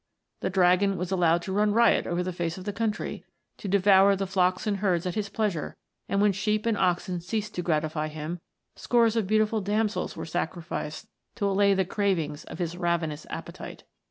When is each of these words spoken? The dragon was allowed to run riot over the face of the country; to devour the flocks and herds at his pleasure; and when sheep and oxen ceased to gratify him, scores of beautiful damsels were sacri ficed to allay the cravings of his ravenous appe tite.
The 0.39 0.49
dragon 0.49 0.97
was 0.97 1.11
allowed 1.11 1.43
to 1.43 1.53
run 1.53 1.73
riot 1.73 2.07
over 2.07 2.23
the 2.23 2.33
face 2.33 2.57
of 2.57 2.63
the 2.65 2.73
country; 2.73 3.23
to 3.57 3.67
devour 3.67 4.15
the 4.15 4.25
flocks 4.25 4.65
and 4.65 4.77
herds 4.77 5.05
at 5.05 5.13
his 5.13 5.29
pleasure; 5.29 5.77
and 6.09 6.19
when 6.19 6.31
sheep 6.31 6.65
and 6.65 6.75
oxen 6.75 7.21
ceased 7.21 7.53
to 7.53 7.61
gratify 7.61 8.07
him, 8.07 8.39
scores 8.75 9.15
of 9.15 9.27
beautiful 9.27 9.61
damsels 9.61 10.17
were 10.17 10.25
sacri 10.25 10.63
ficed 10.63 11.05
to 11.35 11.45
allay 11.47 11.75
the 11.75 11.85
cravings 11.85 12.45
of 12.45 12.57
his 12.57 12.75
ravenous 12.75 13.27
appe 13.27 13.51
tite. 13.53 13.83